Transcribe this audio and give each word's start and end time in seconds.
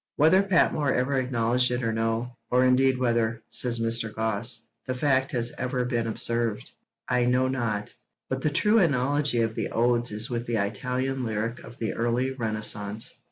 Whether 0.15 0.41
Patmore 0.41 0.91
ever 0.91 1.13
acknowledged 1.19 1.69
it 1.69 1.83
or 1.83 1.93
no, 1.93 2.35
or 2.49 2.63
indeed 2.65 2.97
whether 2.97 3.43
[says 3.51 3.77
Mr. 3.77 4.11
Gosse] 4.11 4.65
the 4.87 4.95
fact 4.95 5.29
has 5.33 5.53
ever 5.59 5.85
been 5.85 6.07
observed, 6.07 6.71
I 7.07 7.25
know 7.25 7.47
not, 7.47 7.93
but 8.27 8.41
the 8.41 8.49
true 8.49 8.79
analogy 8.79 9.41
of 9.41 9.53
the 9.53 9.69
Odes 9.69 10.09
is 10.09 10.27
with 10.27 10.47
the 10.47 10.55
Italian 10.55 11.23
lyric 11.23 11.59
of 11.59 11.77
the 11.77 11.93
early 11.93 12.31
Renaissance. 12.31 13.13